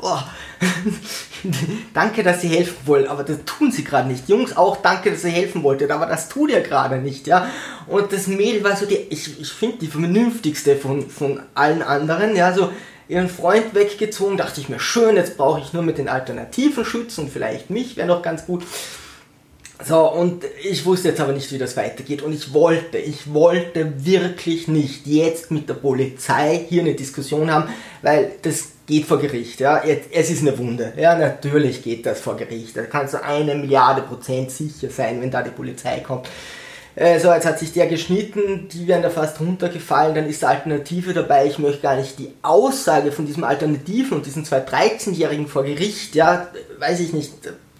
oh, 0.01 0.19
danke, 1.95 2.23
dass 2.23 2.41
Sie 2.41 2.49
helfen 2.49 2.77
wollen, 2.87 3.07
aber 3.07 3.23
das 3.23 3.39
tun 3.45 3.73
Sie 3.73 3.85
gerade 3.85 4.09
nicht. 4.09 4.29
Jungs 4.29 4.57
auch, 4.57 4.79
danke, 4.79 5.11
dass 5.11 5.25
ihr 5.25 5.31
helfen 5.31 5.63
wolltet, 5.63 5.91
aber 5.91 6.07
das 6.07 6.29
tut 6.29 6.51
ihr 6.51 6.61
gerade 6.61 6.99
nicht, 6.99 7.27
ja. 7.27 7.49
Und 7.87 8.13
das 8.13 8.27
Mädel 8.27 8.65
war 8.65 8.77
so 8.77 8.87
die, 8.87 8.97
ich, 8.97 9.41
ich 9.41 9.53
finde 9.53 9.79
die 9.79 9.87
vernünftigste 9.87 10.77
von, 10.77 11.09
von 11.09 11.41
allen 11.55 11.83
anderen, 11.83 12.37
ja, 12.37 12.53
so 12.53 12.71
ihren 13.09 13.29
Freund 13.29 13.75
weggezogen, 13.75 14.37
dachte 14.37 14.61
ich 14.61 14.69
mir, 14.69 14.81
schön, 14.81 15.17
jetzt 15.17 15.37
brauche 15.37 15.61
ich 15.61 15.73
nur 15.73 15.83
mit 15.83 15.99
den 15.99 16.09
Alternativen 16.09 16.85
schützen, 16.85 17.31
vielleicht 17.31 17.69
mich, 17.71 17.97
wäre 17.97 18.09
noch 18.09 18.23
ganz 18.23 18.47
gut. 18.47 18.63
So, 19.87 20.11
und 20.11 20.45
ich 20.63 20.87
wusste 20.87 21.09
jetzt 21.09 21.21
aber 21.21 21.33
nicht, 21.33 21.51
wie 21.53 21.59
das 21.59 21.77
weitergeht. 21.77 22.23
Und 22.23 22.33
ich 22.33 22.55
wollte, 22.55 22.97
ich 22.97 23.35
wollte 23.35 23.93
wirklich 24.05 24.69
nicht 24.69 25.07
jetzt 25.07 25.51
mit 25.51 25.69
der 25.69 25.75
Polizei 25.75 26.65
hier 26.69 26.83
eine 26.83 26.95
Diskussion 26.95 27.51
haben, 27.51 27.69
weil 28.01 28.33
das 28.43 28.69
geht 28.87 29.07
vor 29.07 29.19
Gericht. 29.19 29.61
Ja, 29.61 29.83
es 30.13 30.31
ist 30.31 30.43
eine 30.43 30.57
Wunde. 30.59 30.93
Ja, 30.97 31.17
natürlich 31.17 31.83
geht 31.83 32.05
das 32.07 32.21
vor 32.21 32.37
Gericht. 32.37 32.77
Da 32.77 32.83
kannst 32.83 33.15
du 33.15 33.23
eine 33.23 33.55
Milliarde 33.55 34.03
Prozent 34.03 34.51
sicher 34.51 34.91
sein, 34.91 35.21
wenn 35.21 35.31
da 35.31 35.43
die 35.43 35.51
Polizei 35.51 36.01
kommt. 36.01 36.29
äh, 36.97 37.19
so, 37.19 37.33
jetzt 37.33 37.47
hat 37.47 37.59
sich 37.59 37.73
der 37.73 37.87
geschnitten, 37.87 38.69
die 38.69 38.87
wären 38.87 39.03
da 39.03 39.11
fast 39.11 39.41
runtergefallen, 39.41 40.15
dann 40.15 40.29
ist 40.29 40.43
die 40.43 40.47
Alternative 40.47 41.13
dabei. 41.13 41.47
Ich 41.47 41.59
möchte 41.59 41.81
gar 41.81 41.97
nicht 41.97 42.19
die 42.19 42.33
Aussage 42.43 43.11
von 43.11 43.27
diesem 43.27 43.45
Alternativen 43.45 44.19
und 44.19 44.27
diesen 44.27 44.45
zwei 44.45 44.59
13-Jährigen 44.59 45.49
vor 45.49 45.65
Gericht, 45.65 46.15
ja, 46.15 46.49
weiß 46.79 47.01
ich 47.01 47.13
nicht, 47.13 47.33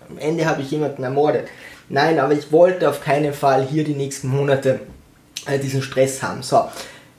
am 0.09 0.19
Ende 0.19 0.47
habe 0.47 0.63
ich 0.63 0.71
jemanden 0.71 1.05
ermordet. 1.05 1.49
Nein, 1.89 2.19
aber 2.19 2.33
ich 2.33 2.51
wollte 2.51 2.89
auf 2.89 3.03
keinen 3.03 3.35
Fall 3.35 3.67
hier 3.67 3.85
die 3.85 3.95
nächsten 3.95 4.29
Monate 4.29 4.81
äh, 5.47 5.59
diesen 5.59 5.83
Stress 5.83 6.23
haben. 6.23 6.43
So, 6.43 6.65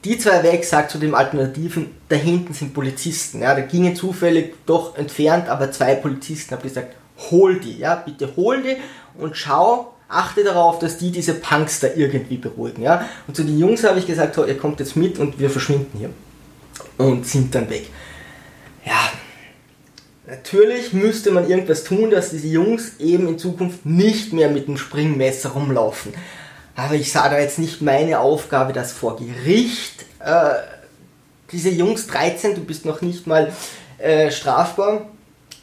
die 0.06 0.18
zwei 0.18 0.42
weg, 0.44 0.64
sagt 0.64 0.92
zu 0.92 0.98
dem 0.98 1.14
Alternativen, 1.14 1.90
da 2.08 2.16
hinten 2.16 2.54
sind 2.54 2.74
Polizisten. 2.74 3.42
Ja, 3.42 3.54
da 3.54 3.62
gingen 3.62 3.96
zufällig 3.96 4.54
doch 4.64 4.96
entfernt, 4.96 5.48
aber 5.48 5.72
zwei 5.72 5.96
Polizisten 5.96 6.54
haben 6.54 6.62
gesagt, 6.62 6.94
hol 7.30 7.58
die, 7.58 7.78
ja, 7.78 7.96
bitte 7.96 8.36
hol 8.36 8.62
die 8.62 8.76
und 9.20 9.36
schau, 9.36 9.94
achte 10.08 10.44
darauf, 10.44 10.78
dass 10.78 10.98
die 10.98 11.10
diese 11.10 11.34
Punks 11.34 11.80
da 11.80 11.88
irgendwie 11.96 12.36
beruhigen, 12.36 12.82
ja. 12.82 13.08
Und 13.26 13.36
zu 13.36 13.42
den 13.42 13.58
Jungs 13.58 13.82
habe 13.82 13.98
ich 13.98 14.06
gesagt, 14.06 14.36
so, 14.36 14.44
ihr 14.44 14.56
kommt 14.56 14.78
jetzt 14.78 14.96
mit 14.96 15.18
und 15.18 15.40
wir 15.40 15.50
verschwinden 15.50 15.98
hier. 15.98 16.10
Und 16.98 17.26
sind 17.26 17.54
dann 17.54 17.68
weg. 17.68 17.88
Ja, 18.84 19.10
natürlich 20.26 20.92
müsste 20.92 21.32
man 21.32 21.50
irgendwas 21.50 21.82
tun, 21.82 22.10
dass 22.10 22.30
diese 22.30 22.46
Jungs 22.46 23.00
eben 23.00 23.26
in 23.26 23.38
Zukunft 23.38 23.84
nicht 23.84 24.32
mehr 24.32 24.50
mit 24.50 24.68
dem 24.68 24.76
Springmesser 24.76 25.50
rumlaufen. 25.50 26.14
Aber 26.76 26.94
ich 26.94 27.10
sah 27.10 27.28
da 27.28 27.40
jetzt 27.40 27.58
nicht 27.58 27.80
meine 27.80 28.20
Aufgabe, 28.20 28.74
das 28.74 28.92
vor 28.92 29.16
Gericht, 29.16 30.04
äh, 30.20 30.50
diese 31.50 31.70
Jungs 31.70 32.06
13, 32.06 32.54
du 32.54 32.60
bist 32.60 32.84
noch 32.84 33.00
nicht 33.00 33.26
mal 33.26 33.52
äh, 33.98 34.30
strafbar, 34.30 35.06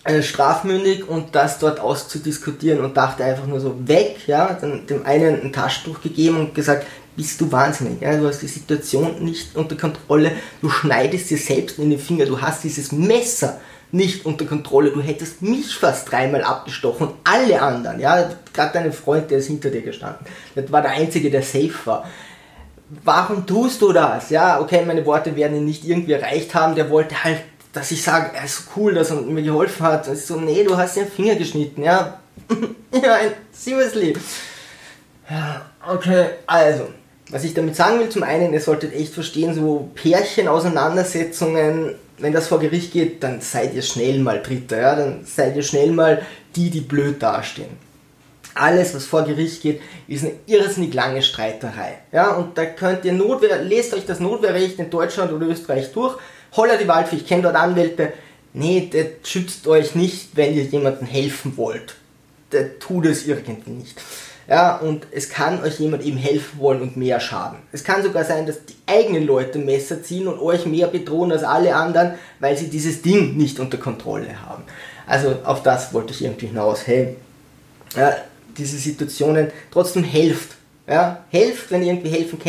äh, 0.05 0.23
strafmündig 0.23 1.07
und 1.07 1.35
das 1.35 1.59
dort 1.59 1.79
auszudiskutieren 1.79 2.83
und 2.83 2.97
dachte 2.97 3.23
einfach 3.23 3.45
nur 3.45 3.59
so 3.59 3.87
weg, 3.87 4.27
ja, 4.27 4.57
dann 4.59 4.87
dem 4.87 5.05
einen 5.05 5.41
ein 5.41 5.53
Taschentuch 5.53 6.01
gegeben 6.01 6.37
und 6.37 6.55
gesagt, 6.55 6.87
bist 7.15 7.39
du 7.39 7.51
wahnsinnig, 7.51 8.01
ja, 8.01 8.17
du 8.17 8.27
hast 8.27 8.41
die 8.41 8.47
Situation 8.47 9.23
nicht 9.23 9.55
unter 9.55 9.75
Kontrolle, 9.75 10.31
du 10.61 10.69
schneidest 10.69 11.29
dir 11.29 11.37
selbst 11.37 11.77
in 11.77 11.91
den 11.91 11.99
Finger, 11.99 12.25
du 12.25 12.41
hast 12.41 12.63
dieses 12.63 12.91
Messer 12.91 13.59
nicht 13.93 14.25
unter 14.25 14.45
Kontrolle, 14.45 14.91
du 14.91 15.01
hättest 15.01 15.41
mich 15.41 15.75
fast 15.75 16.11
dreimal 16.11 16.43
abgestochen 16.43 17.07
und 17.07 17.15
alle 17.23 17.61
anderen, 17.61 17.99
ja, 17.99 18.29
gerade 18.53 18.73
dein 18.73 18.91
Freund, 18.91 19.31
der 19.31 19.37
ist 19.37 19.47
hinter 19.47 19.69
dir 19.69 19.81
gestanden, 19.81 20.25
das 20.55 20.71
war 20.71 20.81
der 20.81 20.91
Einzige, 20.91 21.29
der 21.29 21.43
safe 21.43 21.73
war. 21.85 22.09
Warum 23.03 23.45
tust 23.45 23.81
du 23.81 23.91
das? 23.91 24.29
Ja, 24.29 24.59
okay, 24.59 24.83
meine 24.85 25.05
Worte 25.05 25.35
werden 25.35 25.57
ihn 25.57 25.65
nicht 25.65 25.85
irgendwie 25.85 26.11
erreicht 26.11 26.53
haben, 26.53 26.75
der 26.75 26.89
wollte 26.89 27.23
halt 27.23 27.39
dass 27.73 27.91
ich 27.91 28.01
sage, 28.03 28.31
er 28.35 28.45
ist 28.45 28.67
cool, 28.75 28.93
dass 28.93 29.09
er 29.09 29.17
mir 29.17 29.41
geholfen 29.41 29.85
hat. 29.85 30.07
Ist 30.07 30.27
so, 30.27 30.39
nee, 30.39 30.63
du 30.63 30.77
hast 30.77 30.95
den 30.95 31.07
Finger 31.07 31.35
geschnitten, 31.35 31.83
ja. 31.83 32.19
ja, 32.91 33.17
seriously. 33.51 34.13
Ja, 35.29 35.65
okay, 35.91 36.27
also, 36.45 36.89
was 37.29 37.43
ich 37.43 37.53
damit 37.55 37.75
sagen 37.75 37.99
will, 37.99 38.09
zum 38.09 38.23
einen, 38.23 38.53
ihr 38.53 38.61
solltet 38.61 38.93
echt 38.93 39.13
verstehen, 39.13 39.53
so 39.55 39.89
Pärchen-Auseinandersetzungen, 39.95 41.95
wenn 42.17 42.33
das 42.33 42.47
vor 42.47 42.59
Gericht 42.59 42.93
geht, 42.93 43.23
dann 43.23 43.41
seid 43.41 43.73
ihr 43.73 43.81
schnell 43.81 44.19
mal 44.19 44.41
Dritter, 44.41 44.79
ja, 44.79 44.95
dann 44.95 45.25
seid 45.25 45.55
ihr 45.55 45.63
schnell 45.63 45.91
mal 45.91 46.21
die, 46.55 46.69
die 46.69 46.81
blöd 46.81 47.21
dastehen. 47.21 47.77
Alles, 48.55 48.93
was 48.93 49.05
vor 49.05 49.23
Gericht 49.23 49.63
geht, 49.63 49.81
ist 50.07 50.23
eine 50.23 50.33
irrsinnig 50.45 50.93
lange 50.93 51.23
Streiterei. 51.23 51.97
Ja, 52.11 52.33
und 52.33 52.57
da 52.57 52.65
könnt 52.65 53.03
ihr 53.03 53.13
Notwehr, 53.13 53.63
lest 53.63 53.93
euch 53.95 54.05
das 54.05 54.19
Notwehrrecht 54.19 54.77
in 54.77 54.91
Deutschland 54.91 55.31
oder 55.31 55.47
Österreich 55.47 55.91
durch, 55.91 56.15
holla 56.55 56.77
die 56.77 56.87
Waldfee, 56.87 57.15
ich 57.15 57.27
kenne 57.27 57.43
dort 57.43 57.55
Anwälte. 57.55 58.13
Nee, 58.53 58.89
der 58.93 59.07
schützt 59.23 59.65
euch 59.65 59.95
nicht, 59.95 60.29
wenn 60.35 60.53
ihr 60.53 60.63
jemandem 60.63 61.07
helfen 61.07 61.57
wollt. 61.57 61.95
Der 62.51 62.77
tut 62.77 63.07
es 63.07 63.25
irgendwie 63.25 63.71
nicht. 63.71 63.99
Ja, 64.47 64.75
und 64.77 65.07
es 65.11 65.29
kann 65.29 65.63
euch 65.63 65.79
jemand 65.79 66.03
eben 66.03 66.17
helfen 66.17 66.59
wollen 66.59 66.81
und 66.81 66.97
mehr 66.97 67.19
schaden. 67.19 67.59
Es 67.71 67.83
kann 67.83 68.03
sogar 68.03 68.25
sein, 68.25 68.45
dass 68.45 68.65
die 68.65 68.75
eigenen 68.85 69.25
Leute 69.25 69.57
Messer 69.57 70.03
ziehen 70.03 70.27
und 70.27 70.39
euch 70.39 70.65
mehr 70.65 70.87
bedrohen 70.87 71.31
als 71.31 71.43
alle 71.43 71.75
anderen, 71.75 72.15
weil 72.39 72.57
sie 72.57 72.69
dieses 72.69 73.01
Ding 73.01 73.37
nicht 73.37 73.59
unter 73.59 73.77
Kontrolle 73.77 74.41
haben. 74.45 74.63
Also 75.07 75.37
auf 75.45 75.63
das 75.63 75.93
wollte 75.93 76.11
ich 76.11 76.23
irgendwie 76.23 76.47
hinaus. 76.47 76.85
Hey, 76.85 77.15
ja, 77.95 78.15
diese 78.57 78.77
Situationen 78.77 79.51
trotzdem 79.71 80.03
helft. 80.03 80.55
Ja, 80.87 81.23
helft, 81.29 81.71
wenn 81.71 81.81
ihr 81.81 81.93
irgendwie 81.93 82.09
helfen 82.09 82.39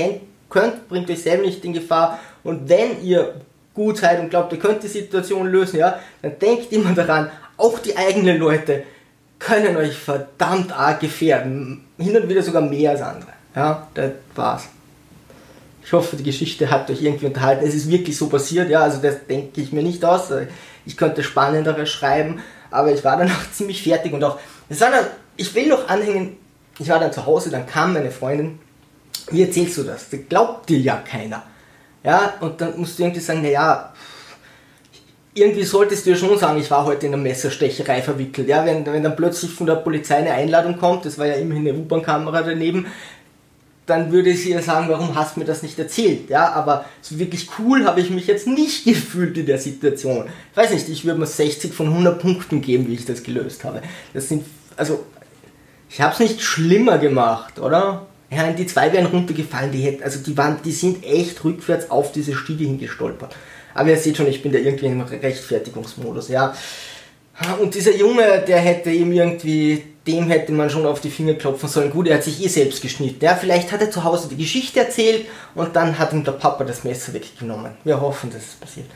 könnt, 0.50 0.88
bringt 0.88 1.08
euch 1.08 1.22
selber 1.22 1.44
nicht 1.44 1.64
in 1.64 1.72
Gefahr. 1.72 2.18
Und 2.42 2.68
wenn 2.68 3.02
ihr 3.04 3.36
gut 3.72 3.98
seid 3.98 4.18
und 4.20 4.30
glaubt, 4.30 4.52
ihr 4.52 4.58
könnt 4.58 4.82
die 4.82 4.88
Situation 4.88 5.46
lösen, 5.46 5.78
ja, 5.78 6.00
dann 6.22 6.38
denkt 6.40 6.72
immer 6.72 6.92
daran, 6.92 7.30
auch 7.56 7.78
die 7.78 7.96
eigenen 7.96 8.38
Leute 8.38 8.82
können 9.44 9.76
euch 9.76 9.96
verdammt 9.96 10.72
arg 10.72 11.00
gefährden. 11.00 11.84
Hin 11.98 12.16
und 12.16 12.28
wieder 12.28 12.42
sogar 12.42 12.62
mehr 12.62 12.92
als 12.92 13.02
andere. 13.02 13.32
Ja, 13.54 13.86
das 13.94 14.12
war's. 14.34 14.64
Ich 15.84 15.92
hoffe, 15.92 16.16
die 16.16 16.22
Geschichte 16.22 16.70
hat 16.70 16.90
euch 16.90 17.02
irgendwie 17.02 17.26
unterhalten. 17.26 17.66
Es 17.66 17.74
ist 17.74 17.90
wirklich 17.90 18.16
so 18.16 18.28
passiert, 18.28 18.70
ja, 18.70 18.80
also 18.80 19.02
das 19.02 19.26
denke 19.28 19.60
ich 19.60 19.72
mir 19.72 19.82
nicht 19.82 20.04
aus. 20.04 20.32
Ich 20.86 20.96
könnte 20.96 21.22
spannenderes 21.22 21.90
schreiben, 21.90 22.42
aber 22.70 22.92
ich 22.92 23.04
war 23.04 23.18
dann 23.18 23.30
auch 23.30 23.50
ziemlich 23.52 23.82
fertig 23.82 24.12
und 24.12 24.24
auch, 24.24 24.38
dann, 24.68 24.92
ich 25.36 25.54
will 25.54 25.68
noch 25.68 25.88
anhängen, 25.88 26.36
ich 26.78 26.88
war 26.88 26.98
dann 26.98 27.12
zu 27.12 27.26
Hause, 27.26 27.50
dann 27.50 27.66
kam 27.66 27.92
meine 27.92 28.10
Freundin, 28.10 28.58
wie 29.30 29.42
erzählst 29.42 29.76
du 29.76 29.82
das? 29.82 30.08
Das 30.08 30.20
glaubt 30.28 30.68
dir 30.68 30.78
ja 30.78 30.96
keiner. 30.96 31.42
Ja, 32.02 32.34
und 32.40 32.60
dann 32.60 32.78
musst 32.78 32.98
du 32.98 33.02
irgendwie 33.02 33.20
sagen, 33.20 33.42
naja, 33.42 33.92
irgendwie 35.34 35.64
solltest 35.64 36.06
du 36.06 36.10
ja 36.10 36.16
schon 36.16 36.38
sagen, 36.38 36.60
ich 36.60 36.70
war 36.70 36.84
heute 36.84 37.06
in 37.06 37.14
einer 37.14 37.22
Messerstecherei 37.22 38.02
verwickelt. 38.02 38.48
Ja, 38.48 38.64
wenn, 38.64 38.86
wenn 38.86 39.02
dann 39.02 39.16
plötzlich 39.16 39.50
von 39.50 39.66
der 39.66 39.76
Polizei 39.76 40.16
eine 40.16 40.32
Einladung 40.32 40.78
kommt, 40.78 41.04
das 41.04 41.18
war 41.18 41.26
ja 41.26 41.34
immerhin 41.34 41.68
eine 41.68 41.78
U-Bahn-Kamera 41.78 42.42
daneben, 42.42 42.86
dann 43.86 44.12
würde 44.12 44.34
sie 44.34 44.52
ja 44.52 44.62
sagen, 44.62 44.88
warum 44.88 45.14
hast 45.14 45.36
du 45.36 45.40
mir 45.40 45.46
das 45.46 45.62
nicht 45.62 45.78
erzählt? 45.78 46.30
Ja, 46.30 46.52
aber 46.52 46.86
so 47.02 47.18
wirklich 47.18 47.48
cool 47.58 47.84
habe 47.84 48.00
ich 48.00 48.10
mich 48.10 48.26
jetzt 48.26 48.46
nicht 48.46 48.84
gefühlt 48.84 49.36
in 49.36 49.46
der 49.46 49.58
Situation. 49.58 50.26
Ich 50.52 50.56
weiß 50.56 50.70
nicht, 50.70 50.88
ich 50.88 51.04
würde 51.04 51.20
mir 51.20 51.26
60 51.26 51.74
von 51.74 51.88
100 51.88 52.18
Punkten 52.18 52.62
geben, 52.62 52.86
wie 52.86 52.94
ich 52.94 53.04
das 53.04 53.22
gelöst 53.22 53.64
habe. 53.64 53.82
Das 54.14 54.28
sind, 54.28 54.44
also, 54.76 55.04
ich 55.90 56.00
habe 56.00 56.14
es 56.14 56.20
nicht 56.20 56.42
schlimmer 56.42 56.98
gemacht, 56.98 57.58
oder? 57.58 58.06
Ja, 58.30 58.50
die 58.52 58.66
zwei 58.66 58.92
wären 58.92 59.06
runtergefallen, 59.06 59.70
die 59.70 59.82
hätten, 59.82 60.02
also 60.02 60.18
die 60.18 60.36
waren, 60.36 60.58
die 60.64 60.72
sind 60.72 61.04
echt 61.04 61.44
rückwärts 61.44 61.90
auf 61.90 62.10
diese 62.10 62.34
Stiege 62.34 62.64
hingestolpert. 62.64 63.34
Aber 63.74 63.90
ihr 63.90 63.96
seht 63.96 64.16
schon, 64.16 64.26
ich 64.26 64.42
bin 64.42 64.52
da 64.52 64.58
irgendwie 64.58 64.86
im 64.86 65.00
Rechtfertigungsmodus, 65.00 66.28
ja. 66.28 66.54
Und 67.60 67.74
dieser 67.74 67.94
Junge, 67.94 68.44
der 68.46 68.58
hätte 68.58 68.90
ihm 68.90 69.12
irgendwie, 69.12 69.82
dem 70.06 70.28
hätte 70.28 70.52
man 70.52 70.70
schon 70.70 70.86
auf 70.86 71.00
die 71.00 71.10
Finger 71.10 71.34
klopfen 71.34 71.68
sollen. 71.68 71.90
Gut, 71.90 72.06
er 72.06 72.16
hat 72.16 72.24
sich 72.24 72.42
eh 72.44 72.48
selbst 72.48 72.80
geschnitten. 72.80 73.24
Ja, 73.24 73.34
vielleicht 73.34 73.72
hat 73.72 73.80
er 73.80 73.90
zu 73.90 74.04
Hause 74.04 74.28
die 74.28 74.36
Geschichte 74.36 74.78
erzählt 74.78 75.26
und 75.56 75.74
dann 75.74 75.98
hat 75.98 76.12
ihm 76.12 76.22
der 76.22 76.32
Papa 76.32 76.62
das 76.62 76.84
Messer 76.84 77.12
weggenommen. 77.12 77.72
Wir 77.82 78.00
hoffen, 78.00 78.30
dass 78.30 78.42
es 78.42 78.54
passiert. 78.54 78.86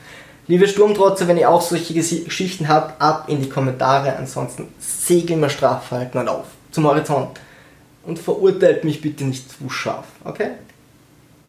Liebe 0.47 0.67
Sturmtrotzer, 0.67 1.27
wenn 1.27 1.37
ihr 1.37 1.49
auch 1.49 1.61
solche 1.61 1.93
Geschichten 1.93 2.69
habt, 2.69 3.01
ab 3.01 3.25
in 3.27 3.41
die 3.41 3.49
Kommentare. 3.49 4.15
Ansonsten 4.15 4.69
segeln 4.79 5.41
wir 5.41 5.49
Strafverhalten 5.49 6.21
und 6.21 6.29
auf 6.29 6.45
zum 6.71 6.87
Horizont 6.87 7.39
und 8.05 8.19
verurteilt 8.19 8.83
mich 8.83 9.01
bitte 9.01 9.25
nicht 9.25 9.51
zu 9.51 9.69
scharf, 9.69 10.05
okay? 10.23 10.51